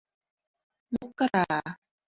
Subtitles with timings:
[0.93, 1.45] มกรา